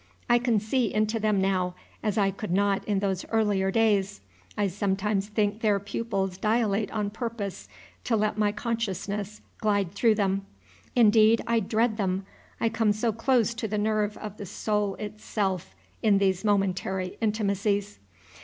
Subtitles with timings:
[0.27, 4.21] I can see into them now as I could not in those 'earlier days.
[4.57, 7.67] I sometimes think their pupils dilate on purpose
[8.05, 10.47] to let my consciousness glide through them;
[10.95, 12.25] indeed, I dread them,
[12.59, 17.99] I come so close to the nerve of the soul itself in these momentary intimacies.